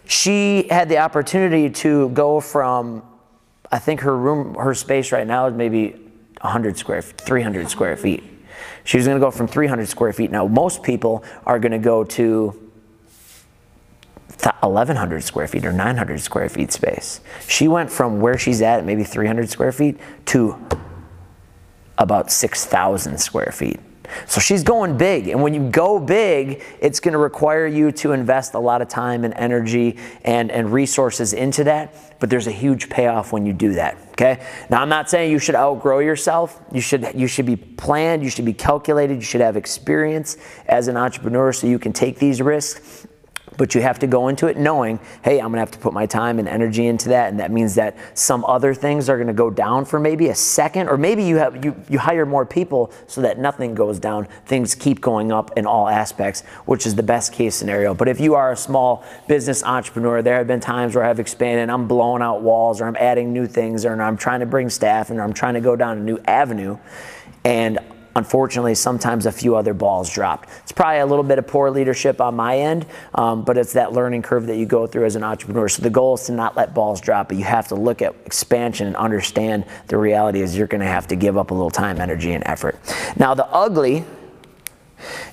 She 0.05 0.67
had 0.69 0.89
the 0.89 0.99
opportunity 0.99 1.69
to 1.69 2.09
go 2.09 2.39
from, 2.39 3.03
I 3.71 3.79
think 3.79 4.01
her 4.01 4.15
room, 4.15 4.55
her 4.55 4.73
space 4.73 5.11
right 5.11 5.27
now 5.27 5.47
is 5.47 5.53
maybe 5.53 5.91
100 6.41 6.77
square, 6.77 7.01
300 7.01 7.69
square 7.69 7.97
feet. 7.97 8.23
She 8.83 8.97
was 8.97 9.05
going 9.05 9.19
to 9.19 9.25
go 9.25 9.31
from 9.31 9.47
300 9.47 9.87
square 9.87 10.13
feet. 10.13 10.31
Now, 10.31 10.47
most 10.47 10.81
people 10.81 11.23
are 11.45 11.59
going 11.59 11.73
to 11.73 11.77
go 11.77 12.03
to 12.05 12.67
1100 14.61 15.23
square 15.23 15.47
feet 15.47 15.65
or 15.65 15.73
900 15.73 16.21
square 16.21 16.47
feet 16.47 16.71
space. 16.71 17.21
She 17.47 17.67
went 17.67 17.91
from 17.91 18.21
where 18.21 18.37
she's 18.37 18.61
at, 18.61 18.85
maybe 18.85 19.03
300 19.03 19.49
square 19.49 19.71
feet, 19.71 19.99
to 20.27 20.55
about 21.97 22.31
6,000 22.31 23.17
square 23.17 23.51
feet. 23.51 23.79
So 24.27 24.41
she's 24.41 24.63
going 24.63 24.97
big. 24.97 25.27
And 25.27 25.41
when 25.41 25.53
you 25.53 25.69
go 25.69 25.99
big, 25.99 26.63
it's 26.79 26.99
going 26.99 27.13
to 27.13 27.17
require 27.17 27.67
you 27.67 27.91
to 27.93 28.11
invest 28.11 28.53
a 28.53 28.59
lot 28.59 28.81
of 28.81 28.87
time 28.87 29.23
and 29.23 29.33
energy 29.35 29.97
and, 30.23 30.51
and 30.51 30.71
resources 30.71 31.33
into 31.33 31.63
that. 31.65 32.19
But 32.19 32.29
there's 32.29 32.47
a 32.47 32.51
huge 32.51 32.89
payoff 32.89 33.31
when 33.31 33.45
you 33.45 33.53
do 33.53 33.73
that. 33.73 33.97
Okay. 34.11 34.43
Now 34.69 34.81
I'm 34.81 34.89
not 34.89 35.09
saying 35.09 35.31
you 35.31 35.39
should 35.39 35.55
outgrow 35.55 35.99
yourself. 35.99 36.59
You 36.71 36.81
should 36.81 37.11
you 37.13 37.27
should 37.27 37.45
be 37.45 37.55
planned, 37.55 38.23
you 38.23 38.31
should 38.31 38.45
be 38.45 38.53
calculated, 38.53 39.15
you 39.15 39.21
should 39.21 39.41
have 39.41 39.55
experience 39.55 40.37
as 40.65 40.87
an 40.87 40.97
entrepreneur 40.97 41.53
so 41.53 41.67
you 41.67 41.77
can 41.77 41.93
take 41.93 42.17
these 42.17 42.41
risks. 42.41 43.05
But 43.55 43.73
you 43.73 43.81
have 43.81 43.97
to 43.99 44.07
go 44.07 44.27
into 44.27 44.47
it 44.47 44.57
knowing, 44.57 44.99
hey, 45.23 45.39
I'm 45.39 45.47
gonna 45.47 45.59
have 45.59 45.71
to 45.71 45.79
put 45.79 45.93
my 45.93 46.05
time 46.05 46.37
and 46.37 46.47
energy 46.47 46.85
into 46.85 47.09
that, 47.09 47.29
and 47.29 47.39
that 47.39 47.49
means 47.49 47.75
that 47.75 47.97
some 48.13 48.43
other 48.45 48.73
things 48.73 49.09
are 49.09 49.17
gonna 49.17 49.33
go 49.33 49.49
down 49.49 49.85
for 49.85 49.99
maybe 49.99 50.27
a 50.27 50.35
second, 50.35 50.89
or 50.89 50.97
maybe 50.97 51.23
you 51.23 51.37
have 51.37 51.63
you, 51.63 51.75
you 51.89 51.97
hire 51.97 52.25
more 52.25 52.45
people 52.45 52.91
so 53.07 53.21
that 53.21 53.39
nothing 53.39 53.73
goes 53.73 53.99
down. 53.99 54.27
Things 54.45 54.75
keep 54.75 55.01
going 55.01 55.31
up 55.31 55.57
in 55.57 55.65
all 55.65 55.87
aspects, 55.87 56.41
which 56.65 56.85
is 56.85 56.95
the 56.95 57.03
best 57.03 57.33
case 57.33 57.55
scenario. 57.55 57.93
But 57.93 58.09
if 58.09 58.19
you 58.19 58.35
are 58.35 58.51
a 58.51 58.57
small 58.57 59.03
business 59.27 59.63
entrepreneur, 59.63 60.21
there 60.21 60.37
have 60.37 60.47
been 60.47 60.59
times 60.59 60.93
where 60.93 61.05
I've 61.05 61.19
expanded, 61.19 61.69
I'm 61.69 61.87
blowing 61.87 62.21
out 62.21 62.41
walls, 62.41 62.81
or 62.81 62.85
I'm 62.85 62.97
adding 62.97 63.33
new 63.33 63.47
things, 63.47 63.85
or 63.85 63.99
I'm 63.99 64.17
trying 64.17 64.41
to 64.41 64.45
bring 64.45 64.69
staff, 64.69 65.09
and 65.09 65.21
I'm 65.21 65.33
trying 65.33 65.53
to 65.55 65.61
go 65.61 65.75
down 65.75 65.97
a 65.97 66.01
new 66.01 66.19
avenue, 66.25 66.77
and 67.43 67.79
unfortunately, 68.17 68.73
sometimes 68.73 69.27
a 69.27 69.31
few 69.31 69.55
other 69.55 69.73
balls 69.73 70.11
dropped. 70.11 70.49
It's 70.63 70.71
probably 70.71 70.99
a 70.99 71.05
little 71.05 71.23
bit 71.23 71.37
of 71.37 71.47
poor 71.47 71.69
leadership 71.69 72.19
on 72.19 72.35
my 72.35 72.57
end, 72.57 72.87
um, 73.13 73.43
but 73.43 73.57
it's 73.57 73.73
that 73.73 73.93
learning 73.93 74.23
curve 74.23 74.47
that 74.47 74.57
you 74.57 74.65
go 74.65 74.87
through 74.87 75.05
as 75.05 75.15
an 75.15 75.23
entrepreneur. 75.23 75.69
So 75.69 75.83
the 75.83 75.91
goal 75.91 76.15
is 76.15 76.23
to 76.25 76.31
not 76.31 76.57
let 76.57 76.73
balls 76.73 76.99
drop, 76.99 77.29
but 77.29 77.37
you 77.37 77.43
have 77.43 77.67
to 77.69 77.75
look 77.75 78.01
at 78.01 78.15
expansion 78.25 78.87
and 78.87 78.95
understand 78.95 79.65
the 79.87 79.97
reality 79.97 80.41
is 80.41 80.57
you're 80.57 80.67
going 80.67 80.81
to 80.81 80.87
have 80.87 81.07
to 81.07 81.15
give 81.15 81.37
up 81.37 81.51
a 81.51 81.53
little 81.53 81.69
time, 81.69 82.01
energy, 82.01 82.33
and 82.33 82.43
effort. 82.47 82.77
Now, 83.17 83.35
the 83.35 83.45
ugly 83.45 84.03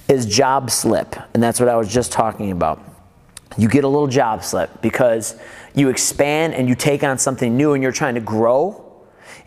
is 0.09 0.27
job 0.27 0.71
slip, 0.71 1.17
and 1.33 1.43
that's 1.43 1.59
what 1.59 1.71
I 1.71 1.77
was 1.77 1.93
just 1.93 2.13
talking 2.13 2.53
about. 2.53 2.83
You 3.57 3.69
get 3.69 3.85
a 3.85 3.89
little 3.89 4.09
job 4.09 4.45
slip 4.45 4.83
because 4.83 5.37
you 5.75 5.89
expand 5.89 6.55
and 6.55 6.69
you 6.69 6.75
take 6.75 7.03
on 7.03 7.17
something 7.17 7.57
new 7.57 7.73
and 7.73 7.83
you're 7.83 7.93
trying 7.93 8.15
to 8.17 8.21
grow 8.21 8.84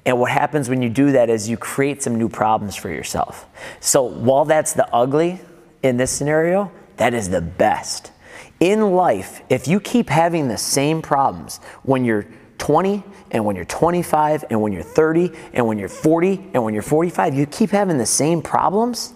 and 0.06 0.20
what 0.20 0.32
happens 0.32 0.70
when 0.70 0.82
you 0.82 0.90
do 0.90 1.12
that 1.12 1.30
is 1.30 1.50
you 1.50 1.58
create 1.58 2.02
some 2.02 2.16
new 2.16 2.30
problems 2.30 2.76
for 2.76 2.90
yourself. 2.90 3.46
So 3.80 4.04
while 4.04 4.46
that's 4.46 4.74
the 4.74 4.88
ugly 4.94 5.40
in 5.84 5.98
this 5.98 6.12
scenario, 6.12 6.72
that 6.98 7.14
is 7.14 7.30
the 7.30 7.42
best. 7.42 8.12
In 8.60 8.92
life, 8.92 9.42
if 9.50 9.68
you 9.68 9.80
keep 9.80 10.10
having 10.10 10.48
the 10.48 10.58
same 10.58 11.02
problems 11.02 11.60
when 11.84 12.06
you're 12.06 12.26
20 12.58 13.04
and 13.32 13.46
when 13.46 13.56
you're 13.56 13.66
25 13.66 14.46
and 14.50 14.62
when 14.62 14.74
you're 14.74 14.82
30 14.82 15.32
and 15.54 15.68
when 15.68 15.78
you're 15.78 15.90
40 15.90 16.52
and 16.54 16.64
when 16.64 16.74
you're 16.74 16.84
45, 16.84 17.34
you 17.34 17.46
keep 17.46 17.70
having 17.70 17.98
the 17.98 18.06
same 18.06 18.42
problems, 18.42 19.14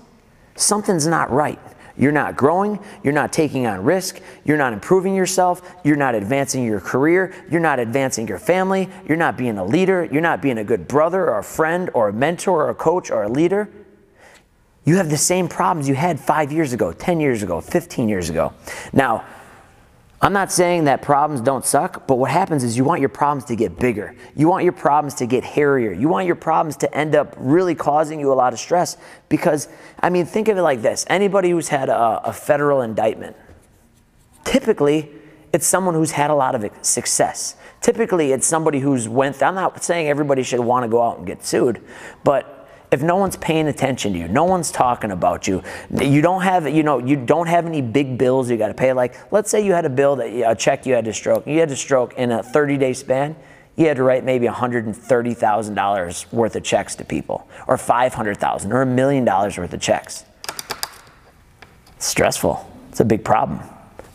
something's 0.56 1.08
not 1.08 1.32
right. 1.32 1.60
You're 2.02 2.12
not 2.12 2.36
growing, 2.36 2.80
you're 3.04 3.14
not 3.14 3.32
taking 3.32 3.68
on 3.68 3.84
risk, 3.84 4.20
you're 4.44 4.58
not 4.58 4.74
improving 4.74 5.14
yourself, 5.14 5.62
you're 5.84 5.96
not 5.96 6.16
advancing 6.16 6.66
your 6.66 6.80
career, 6.80 7.32
you're 7.52 7.62
not 7.62 7.78
advancing 7.78 8.28
your 8.28 8.40
family, 8.40 8.90
you're 9.08 9.18
not 9.18 9.38
being 9.38 9.60
a 9.60 9.64
leader, 9.64 10.10
you're 10.12 10.20
not 10.20 10.42
being 10.42 10.58
a 10.58 10.64
good 10.64 10.88
brother 10.88 11.30
or 11.30 11.38
a 11.38 11.44
friend 11.44 11.92
or 11.94 12.10
a 12.10 12.14
mentor 12.14 12.66
or 12.66 12.70
a 12.72 12.76
coach 12.76 13.12
or 13.12 13.22
a 13.22 13.30
leader. 13.30 13.70
You 14.84 14.96
have 14.98 15.12
the 15.12 15.18
same 15.18 15.48
problems 15.48 15.88
you 15.88 15.94
had 15.94 16.20
five 16.20 16.52
years 16.52 16.74
ago, 16.74 16.92
10 16.92 17.20
years 17.20 17.44
ago, 17.44 17.62
15 17.62 18.10
years 18.10 18.32
ago. 18.32 18.52
Now, 18.92 19.24
I'm 20.24 20.34
not 20.34 20.52
saying 20.52 20.84
that 20.84 21.02
problems 21.02 21.42
don't 21.42 21.66
suck, 21.66 22.06
but 22.06 22.16
what 22.16 22.30
happens 22.30 22.64
is 22.64 22.78
you 22.78 22.84
want 22.84 23.00
your 23.00 23.10
problems 23.10 23.46
to 23.46 23.56
get 23.56 23.80
bigger. 23.80 24.16
You 24.36 24.48
want 24.48 24.64
your 24.64 24.74
problems 24.74 25.16
to 25.16 25.26
get 25.26 25.44
hairier. 25.44 25.92
You 25.92 26.10
want 26.10 26.28
your 26.28 26.36
problems 26.36 26.78
to 26.78 26.96
end 26.96 27.16
up 27.16 27.34
really 27.38 27.74
causing 27.74 28.20
you 28.20 28.32
a 28.32 28.36
lot 28.36 28.54
of 28.54 28.60
stress 28.60 28.98
because, 29.30 29.68
I 30.00 30.12
mean, 30.12 30.26
think 30.26 30.48
of 30.48 30.58
it 30.58 30.62
like 30.62 30.84
this 30.84 31.06
anybody 31.10 31.50
who's 31.50 31.70
had 31.70 31.90
a, 31.90 32.22
a 32.24 32.34
federal 32.34 32.82
indictment, 32.82 33.36
typically 34.44 35.10
it's 35.54 35.68
someone 35.68 35.96
who's 35.96 36.12
had 36.12 36.30
a 36.30 36.36
lot 36.36 36.56
of 36.56 36.70
success. 36.82 37.56
Typically, 37.82 38.32
it's 38.32 38.48
somebody 38.48 38.80
who's 38.80 39.10
went. 39.10 39.42
I'm 39.44 39.56
not 39.56 39.84
saying 39.84 40.08
everybody 40.08 40.44
should 40.44 40.60
want 40.60 40.84
to 40.84 40.90
go 40.90 41.02
out 41.02 41.18
and 41.18 41.28
get 41.28 41.44
sued, 41.44 41.82
but 42.24 42.61
if 42.92 43.02
no 43.02 43.16
one's 43.16 43.38
paying 43.38 43.68
attention 43.68 44.12
to 44.14 44.20
you, 44.20 44.28
no 44.28 44.44
one's 44.44 44.70
talking 44.70 45.12
about 45.12 45.48
you, 45.48 45.64
you 46.02 46.22
don't 46.22 46.42
have, 46.42 46.68
you 46.70 46.84
know, 46.84 46.98
you 46.98 47.16
don't 47.16 47.48
have 47.48 47.66
any 47.66 47.82
big 47.82 48.18
bills 48.18 48.50
you 48.50 48.58
got 48.58 48.68
to 48.68 48.74
pay. 48.74 48.92
Like, 48.92 49.16
let's 49.32 49.50
say 49.50 49.66
you 49.66 49.72
had 49.72 49.86
a 49.86 49.90
bill 49.90 50.18
that 50.18 50.52
a 50.52 50.56
check 50.56 50.86
you 50.86 50.94
had 50.94 51.06
to 51.06 51.14
stroke, 51.14 51.48
you 51.48 51.60
had 51.60 51.70
to 51.70 51.76
stroke 51.78 52.14
in 52.16 52.32
a 52.32 52.44
30 52.44 52.78
day 52.78 52.94
span. 52.94 53.36
You 53.78 53.88
had 53.88 53.96
to 53.98 54.04
write 54.04 54.26
maybe 54.26 54.48
$130,000 54.48 56.34
worth 56.34 56.56
of 56.58 56.64
checks 56.64 56.96
to 56.96 57.06
people, 57.06 57.48
or 57.68 57.78
500,000, 57.78 58.74
or 58.74 58.82
a 58.82 58.86
million 58.86 59.24
dollars 59.24 59.58
worth 59.58 59.74
of 59.74 59.80
checks. 59.80 60.26
It's 61.96 62.06
stressful. 62.06 62.70
It's 62.90 63.00
a 63.00 63.06
big 63.06 63.24
problem. 63.24 63.62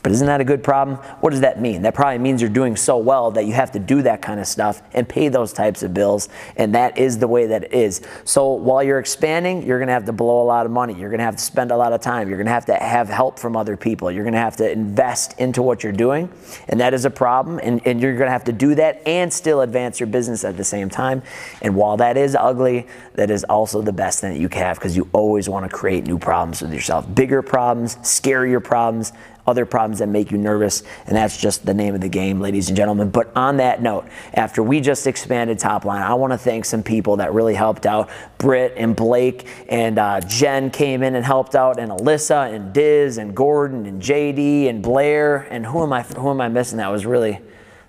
But 0.07 0.13
isn't 0.13 0.29
that 0.29 0.41
a 0.41 0.45
good 0.45 0.63
problem? 0.63 0.99
What 1.19 1.31
does 1.31 1.41
that 1.41 1.61
mean? 1.61 1.83
That 1.83 1.93
probably 1.93 2.19
means 2.19 2.41
you're 2.41 2.49
doing 2.49 2.77
so 2.77 2.97
well 2.97 3.33
that 3.33 3.45
you 3.45 3.53
have 3.55 3.73
to 3.73 3.81
do 3.81 4.03
that 4.03 4.23
kind 4.23 4.39
of 4.39 4.47
stuff 4.47 4.81
and 4.93 5.09
pay 5.09 5.27
those 5.27 5.53
types 5.53 5.83
of 5.83 5.95
bills. 5.95 6.29
And 6.55 6.77
that 6.77 6.97
is 6.97 7.19
the 7.19 7.27
way 7.27 7.47
that 7.47 7.65
it 7.65 7.73
is. 7.73 8.03
So 8.23 8.53
while 8.53 8.85
you're 8.85 9.01
expanding, 9.01 9.67
you're 9.67 9.81
going 9.81 9.89
to 9.89 9.95
have 9.95 10.05
to 10.05 10.13
blow 10.13 10.41
a 10.41 10.47
lot 10.47 10.65
of 10.65 10.71
money. 10.71 10.95
You're 10.95 11.11
going 11.11 11.19
to 11.19 11.25
have 11.25 11.35
to 11.35 11.43
spend 11.43 11.73
a 11.73 11.77
lot 11.77 11.93
of 11.93 12.03
time. 12.03 12.29
You're 12.29 12.37
going 12.37 12.47
to 12.47 12.53
have 12.53 12.67
to 12.67 12.77
have 12.77 13.09
help 13.09 13.41
from 13.41 13.57
other 13.57 13.77
people. 13.77 14.09
You're 14.13 14.23
going 14.23 14.35
to 14.35 14.39
have 14.39 14.55
to 14.59 14.71
invest 14.71 15.41
into 15.41 15.61
what 15.61 15.83
you're 15.83 15.93
doing. 15.93 16.31
And 16.69 16.79
that 16.79 16.95
is 16.95 17.05
a 17.05 17.11
problem. 17.11 17.59
And, 17.61 17.85
and 17.85 18.01
you're 18.01 18.15
going 18.15 18.29
to 18.29 18.31
have 18.31 18.45
to 18.45 18.53
do 18.53 18.77
that 18.77 19.03
and 19.09 19.33
still 19.33 19.63
advance 19.63 19.99
your 19.99 20.07
business 20.07 20.45
at 20.45 20.57
the 20.57 20.63
same 20.63 20.89
time. 20.89 21.21
And 21.63 21.75
while 21.75 21.97
that 21.97 22.17
is 22.17 22.37
ugly, 22.37 22.87
that 23.15 23.29
is 23.29 23.43
also 23.43 23.83
the 23.83 23.93
best 23.93 24.21
thing 24.21 24.35
that 24.35 24.41
you 24.41 24.49
can 24.49 24.63
have 24.63 24.79
because 24.79 24.97
you 24.97 25.09
always 25.13 25.49
want 25.49 25.69
to 25.69 25.77
create 25.77 26.07
new 26.07 26.17
problems 26.17 26.63
with 26.63 26.73
yourself. 26.73 27.13
Bigger 27.13 27.43
problems, 27.43 27.97
scarier 27.97 28.63
problems, 28.63 29.13
other 29.47 29.67
problems 29.67 29.99
that 30.01 30.09
make 30.09 30.31
you 30.31 30.39
nervous, 30.39 30.83
and 31.07 31.17
that's 31.17 31.37
just 31.37 31.65
the 31.65 31.75
name 31.75 31.95
of 31.95 32.01
the 32.01 32.09
game, 32.09 32.41
ladies 32.41 32.69
and 32.69 32.77
gentlemen. 32.77 33.11
But 33.11 33.35
on 33.37 33.59
that 33.59 33.83
note, 33.83 34.07
after 34.35 34.63
we 34.63 34.81
just 34.81 35.07
expanded 35.07 35.59
top 35.59 35.85
line, 35.85 36.03
I 36.03 36.15
want 36.15 36.33
to 36.33 36.39
thank 36.39 36.65
some 36.65 36.83
people 36.83 37.17
that 37.17 37.33
really 37.33 37.55
helped 37.55 37.87
out. 37.87 38.11
Britt 38.39 38.75
and 38.77 38.95
Blake 38.95 39.47
and 39.69 39.99
uh, 39.99 40.21
Jen 40.21 40.71
came 40.71 41.03
in 41.03 41.15
and 41.15 41.25
helped 41.25 41.55
out, 41.55 41.79
and 41.79 41.91
Alyssa 41.91 42.53
and 42.53 42.73
Diz 42.73 43.19
and 43.19 43.35
Gordon 43.35 43.87
and 43.87 44.03
JD 44.03 44.69
and 44.69 44.83
Blair 44.83 45.47
and 45.51 45.67
who 45.67 45.83
am 45.83 45.93
I 45.93 46.03
who 46.03 46.31
am 46.31 46.41
I 46.41 46.49
missing? 46.49 46.79
That 46.79 46.91
was 46.91 47.07
really 47.07 47.41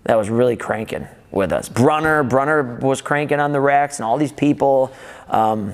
that 0.03 0.15
was 0.15 0.29
really 0.29 0.55
cranking 0.55 1.07
with 1.31 1.51
us. 1.51 1.69
Brunner, 1.69 2.23
Brunner 2.23 2.79
was 2.79 3.01
cranking 3.01 3.39
on 3.39 3.51
the 3.51 3.59
racks, 3.59 3.99
and 3.99 4.05
all 4.05 4.17
these 4.17 4.31
people. 4.31 4.91
Um, 5.29 5.73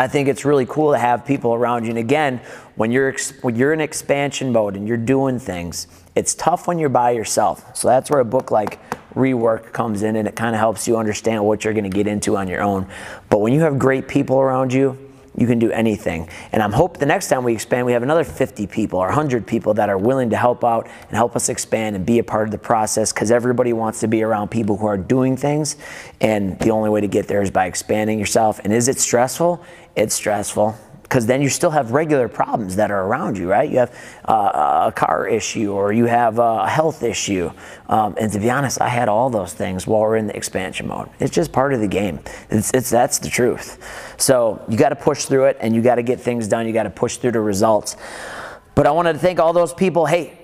I 0.00 0.08
think 0.08 0.28
it's 0.28 0.46
really 0.46 0.64
cool 0.64 0.92
to 0.92 0.98
have 0.98 1.26
people 1.26 1.52
around 1.52 1.84
you. 1.84 1.90
And 1.90 1.98
again, 1.98 2.40
when 2.76 2.90
you're 2.90 3.14
when 3.42 3.54
you're 3.54 3.74
in 3.74 3.82
expansion 3.82 4.50
mode 4.50 4.74
and 4.74 4.88
you're 4.88 4.96
doing 4.96 5.38
things, 5.38 5.88
it's 6.14 6.34
tough 6.34 6.66
when 6.66 6.78
you're 6.78 6.88
by 6.88 7.10
yourself. 7.10 7.76
So 7.76 7.88
that's 7.88 8.08
where 8.10 8.20
a 8.20 8.24
book 8.24 8.50
like 8.50 8.80
Rework 9.12 9.74
comes 9.74 10.02
in 10.02 10.16
and 10.16 10.26
it 10.26 10.34
kind 10.34 10.54
of 10.54 10.58
helps 10.58 10.88
you 10.88 10.96
understand 10.96 11.44
what 11.44 11.64
you're 11.64 11.74
going 11.74 11.84
to 11.84 11.90
get 11.90 12.06
into 12.06 12.38
on 12.38 12.48
your 12.48 12.62
own. 12.62 12.88
But 13.28 13.40
when 13.42 13.52
you 13.52 13.60
have 13.60 13.78
great 13.78 14.08
people 14.08 14.40
around 14.40 14.72
you, 14.72 14.96
you 15.40 15.46
can 15.46 15.58
do 15.58 15.72
anything. 15.72 16.28
And 16.52 16.62
I'm 16.62 16.72
hope 16.72 16.98
the 16.98 17.06
next 17.06 17.28
time 17.28 17.42
we 17.42 17.54
expand, 17.54 17.86
we 17.86 17.92
have 17.92 18.02
another 18.02 18.24
50 18.24 18.66
people 18.66 18.98
or 18.98 19.06
100 19.06 19.46
people 19.46 19.74
that 19.74 19.88
are 19.88 19.98
willing 19.98 20.30
to 20.30 20.36
help 20.36 20.62
out 20.64 20.86
and 20.86 21.12
help 21.12 21.34
us 21.34 21.48
expand 21.48 21.96
and 21.96 22.04
be 22.04 22.18
a 22.18 22.24
part 22.24 22.46
of 22.46 22.52
the 22.52 22.58
process 22.58 23.12
because 23.12 23.30
everybody 23.30 23.72
wants 23.72 24.00
to 24.00 24.08
be 24.08 24.22
around 24.22 24.48
people 24.50 24.76
who 24.76 24.86
are 24.86 24.98
doing 24.98 25.36
things. 25.36 25.76
And 26.20 26.58
the 26.58 26.70
only 26.70 26.90
way 26.90 27.00
to 27.00 27.08
get 27.08 27.26
there 27.26 27.40
is 27.40 27.50
by 27.50 27.66
expanding 27.66 28.18
yourself. 28.18 28.60
And 28.62 28.72
is 28.72 28.86
it 28.86 28.98
stressful? 28.98 29.64
It's 29.96 30.14
stressful 30.14 30.76
because 31.10 31.26
then 31.26 31.42
you 31.42 31.48
still 31.48 31.72
have 31.72 31.90
regular 31.90 32.28
problems 32.28 32.76
that 32.76 32.92
are 32.92 33.04
around 33.04 33.36
you, 33.36 33.50
right? 33.50 33.68
You 33.68 33.78
have 33.78 33.92
uh, 34.26 34.84
a 34.86 34.92
car 34.94 35.26
issue 35.26 35.72
or 35.72 35.92
you 35.92 36.04
have 36.04 36.38
a 36.38 36.68
health 36.68 37.02
issue. 37.02 37.50
Um, 37.88 38.14
and 38.16 38.32
to 38.32 38.38
be 38.38 38.48
honest, 38.48 38.80
I 38.80 38.86
had 38.86 39.08
all 39.08 39.28
those 39.28 39.52
things 39.52 39.88
while 39.88 40.02
we're 40.02 40.14
in 40.14 40.28
the 40.28 40.36
expansion 40.36 40.86
mode. 40.86 41.10
It's 41.18 41.34
just 41.34 41.50
part 41.50 41.74
of 41.74 41.80
the 41.80 41.88
game. 41.88 42.20
It's, 42.48 42.70
it's 42.72 42.90
that's 42.90 43.18
the 43.18 43.28
truth. 43.28 44.14
So 44.18 44.64
you 44.68 44.78
got 44.78 44.90
to 44.90 44.96
push 44.96 45.24
through 45.24 45.46
it 45.46 45.56
and 45.60 45.74
you 45.74 45.82
got 45.82 45.96
to 45.96 46.04
get 46.04 46.20
things 46.20 46.46
done. 46.46 46.64
You 46.64 46.72
got 46.72 46.84
to 46.84 46.90
push 46.90 47.16
through 47.16 47.32
the 47.32 47.40
results. 47.40 47.96
But 48.76 48.86
I 48.86 48.92
wanted 48.92 49.14
to 49.14 49.18
thank 49.18 49.40
all 49.40 49.52
those 49.52 49.74
people. 49.74 50.06
Hey, 50.06 50.38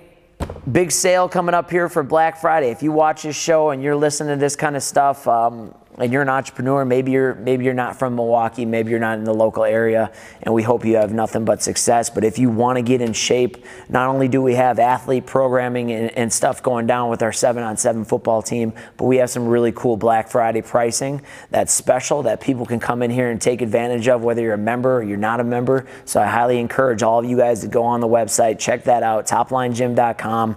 big 0.72 0.90
sale 0.90 1.28
coming 1.28 1.54
up 1.54 1.70
here 1.70 1.88
for 1.88 2.02
Black 2.02 2.40
Friday. 2.40 2.70
If 2.70 2.82
you 2.82 2.90
watch 2.90 3.22
this 3.22 3.36
show 3.36 3.70
and 3.70 3.84
you're 3.84 3.94
listening 3.94 4.36
to 4.36 4.40
this 4.40 4.56
kind 4.56 4.74
of 4.74 4.82
stuff, 4.82 5.28
um, 5.28 5.76
and 5.98 6.12
you're 6.12 6.22
an 6.22 6.28
entrepreneur, 6.28 6.84
maybe 6.84 7.12
you're 7.12 7.34
maybe 7.34 7.64
you're 7.64 7.74
not 7.74 7.98
from 7.98 8.14
Milwaukee, 8.16 8.64
maybe 8.64 8.90
you're 8.90 9.00
not 9.00 9.18
in 9.18 9.24
the 9.24 9.34
local 9.34 9.64
area, 9.64 10.12
and 10.42 10.54
we 10.54 10.62
hope 10.62 10.84
you 10.84 10.96
have 10.96 11.12
nothing 11.12 11.44
but 11.44 11.62
success. 11.62 12.10
But 12.10 12.24
if 12.24 12.38
you 12.38 12.50
want 12.50 12.76
to 12.76 12.82
get 12.82 13.00
in 13.00 13.12
shape, 13.12 13.64
not 13.88 14.08
only 14.08 14.28
do 14.28 14.42
we 14.42 14.54
have 14.54 14.78
athlete 14.78 15.26
programming 15.26 15.92
and, 15.92 16.10
and 16.16 16.32
stuff 16.32 16.62
going 16.62 16.86
down 16.86 17.08
with 17.08 17.22
our 17.22 17.32
seven 17.32 17.62
on 17.62 17.76
seven 17.76 18.04
football 18.04 18.42
team, 18.42 18.72
but 18.96 19.04
we 19.04 19.16
have 19.18 19.30
some 19.30 19.46
really 19.46 19.72
cool 19.72 19.96
Black 19.96 20.28
Friday 20.28 20.62
pricing 20.62 21.22
that's 21.50 21.72
special 21.72 22.22
that 22.24 22.40
people 22.40 22.66
can 22.66 22.80
come 22.80 23.02
in 23.02 23.10
here 23.10 23.30
and 23.30 23.40
take 23.40 23.62
advantage 23.62 24.08
of, 24.08 24.22
whether 24.22 24.42
you're 24.42 24.54
a 24.54 24.58
member 24.58 24.96
or 24.96 25.02
you're 25.02 25.16
not 25.16 25.40
a 25.40 25.44
member. 25.44 25.86
So 26.04 26.20
I 26.20 26.26
highly 26.26 26.58
encourage 26.58 27.02
all 27.02 27.20
of 27.20 27.24
you 27.24 27.36
guys 27.36 27.60
to 27.62 27.68
go 27.68 27.84
on 27.84 28.00
the 28.00 28.08
website, 28.08 28.58
check 28.58 28.84
that 28.84 29.02
out, 29.02 29.26
toplinegym.com, 29.26 30.56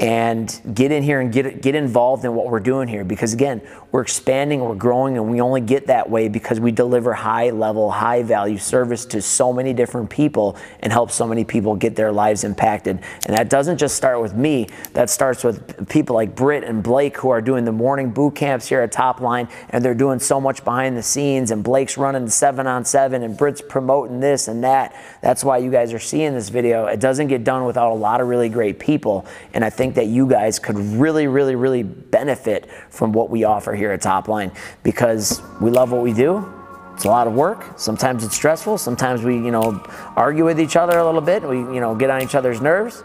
and 0.00 0.60
get 0.74 0.90
in 0.90 1.02
here 1.02 1.20
and 1.20 1.32
get 1.32 1.62
get 1.62 1.74
involved 1.74 2.24
in 2.24 2.34
what 2.34 2.46
we're 2.46 2.60
doing 2.60 2.88
here 2.88 3.04
because 3.04 3.32
again, 3.32 3.60
we're 3.92 4.02
expanding, 4.02 4.60
we're 4.60 4.74
growing, 4.80 5.16
and 5.16 5.30
we 5.30 5.40
only 5.40 5.60
get 5.60 5.86
that 5.86 6.10
way 6.10 6.28
because 6.28 6.58
we 6.58 6.72
deliver 6.72 7.12
high 7.12 7.50
level, 7.50 7.90
high 7.90 8.24
value 8.24 8.58
service 8.58 9.04
to 9.06 9.22
so 9.22 9.52
many 9.52 9.72
different 9.72 10.10
people 10.10 10.56
and 10.80 10.92
help 10.92 11.12
so 11.12 11.26
many 11.26 11.44
people 11.44 11.76
get 11.76 11.94
their 11.94 12.10
lives 12.10 12.42
impacted. 12.42 12.98
And 13.26 13.36
that 13.36 13.48
doesn't 13.48 13.78
just 13.78 13.94
start 13.94 14.20
with 14.20 14.34
me, 14.34 14.68
that 14.94 15.10
starts 15.10 15.44
with 15.44 15.88
people 15.88 16.16
like 16.16 16.34
Britt 16.34 16.64
and 16.64 16.82
Blake 16.82 17.16
who 17.18 17.30
are 17.30 17.40
doing 17.40 17.64
the 17.64 17.72
morning 17.72 18.10
boot 18.10 18.34
camps 18.34 18.68
here 18.68 18.80
at 18.80 18.90
Top 18.90 19.20
Line, 19.20 19.48
and 19.68 19.84
they're 19.84 19.94
doing 19.94 20.18
so 20.18 20.40
much 20.40 20.64
behind 20.64 20.96
the 20.96 21.02
scenes, 21.02 21.50
and 21.50 21.62
Blake's 21.62 21.96
running 21.96 22.24
the 22.24 22.30
seven 22.30 22.66
on 22.66 22.84
seven, 22.84 23.22
and 23.22 23.36
Britt's 23.36 23.60
promoting 23.60 24.18
this 24.18 24.48
and 24.48 24.64
that. 24.64 24.96
That's 25.20 25.44
why 25.44 25.58
you 25.58 25.70
guys 25.70 25.92
are 25.92 26.00
seeing 26.00 26.32
this 26.32 26.48
video. 26.48 26.86
It 26.86 26.98
doesn't 26.98 27.28
get 27.28 27.44
done 27.44 27.66
without 27.66 27.92
a 27.92 27.94
lot 27.94 28.20
of 28.20 28.28
really 28.28 28.48
great 28.48 28.78
people, 28.80 29.26
and 29.54 29.64
I 29.64 29.70
think 29.70 29.94
that 29.96 30.06
you 30.06 30.26
guys 30.26 30.58
could 30.58 30.76
really, 30.76 31.26
really, 31.26 31.54
really 31.54 31.82
benefit 31.82 32.68
from 32.88 33.12
what 33.12 33.28
we 33.28 33.44
offer 33.44 33.74
here 33.74 33.92
at 33.92 34.00
Top 34.00 34.26
Line 34.26 34.50
because 34.82 35.42
we 35.60 35.70
love 35.70 35.92
what 35.92 36.02
we 36.02 36.12
do. 36.12 36.46
It's 36.94 37.06
a 37.06 37.08
lot 37.08 37.26
of 37.26 37.32
work. 37.32 37.78
Sometimes 37.78 38.24
it's 38.24 38.36
stressful. 38.36 38.76
Sometimes 38.76 39.22
we, 39.22 39.34
you 39.34 39.50
know, 39.50 39.82
argue 40.16 40.44
with 40.44 40.60
each 40.60 40.76
other 40.76 40.98
a 40.98 41.04
little 41.04 41.22
bit. 41.22 41.42
We, 41.42 41.56
you 41.56 41.80
know, 41.80 41.94
get 41.94 42.10
on 42.10 42.22
each 42.22 42.34
other's 42.34 42.60
nerves. 42.60 43.02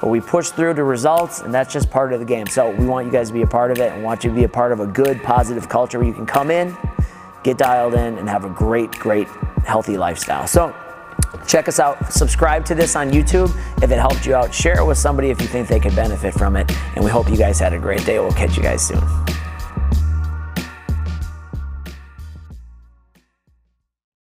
But 0.00 0.08
we 0.08 0.20
push 0.20 0.48
through 0.48 0.74
to 0.74 0.82
results, 0.82 1.40
and 1.40 1.54
that's 1.54 1.72
just 1.72 1.88
part 1.88 2.12
of 2.12 2.18
the 2.18 2.26
game. 2.26 2.48
So 2.48 2.70
we 2.70 2.86
want 2.86 3.06
you 3.06 3.12
guys 3.12 3.28
to 3.28 3.34
be 3.34 3.42
a 3.42 3.46
part 3.46 3.70
of 3.70 3.78
it 3.78 3.92
and 3.92 4.02
want 4.02 4.24
you 4.24 4.30
to 4.30 4.34
be 4.34 4.42
a 4.42 4.48
part 4.48 4.72
of 4.72 4.80
a 4.80 4.86
good, 4.86 5.22
positive 5.22 5.68
culture 5.68 5.98
where 5.98 6.08
you 6.08 6.14
can 6.14 6.26
come 6.26 6.50
in, 6.50 6.76
get 7.44 7.58
dialed 7.58 7.94
in, 7.94 8.18
and 8.18 8.28
have 8.28 8.44
a 8.44 8.50
great, 8.50 8.90
great, 8.92 9.28
healthy 9.64 9.96
lifestyle. 9.96 10.46
So 10.46 10.74
check 11.46 11.68
us 11.68 11.78
out. 11.78 12.12
Subscribe 12.12 12.64
to 12.64 12.74
this 12.74 12.96
on 12.96 13.10
YouTube 13.10 13.56
if 13.82 13.90
it 13.90 13.98
helped 13.98 14.26
you 14.26 14.34
out. 14.34 14.52
Share 14.52 14.80
it 14.80 14.84
with 14.84 14.98
somebody 14.98 15.30
if 15.30 15.40
you 15.40 15.46
think 15.46 15.68
they 15.68 15.78
could 15.78 15.94
benefit 15.94 16.34
from 16.34 16.56
it. 16.56 16.72
And 16.96 17.04
we 17.04 17.10
hope 17.10 17.30
you 17.30 17.36
guys 17.36 17.60
had 17.60 17.72
a 17.72 17.78
great 17.78 18.04
day. 18.04 18.18
We'll 18.18 18.32
catch 18.32 18.56
you 18.56 18.62
guys 18.62 18.84
soon. 18.84 19.00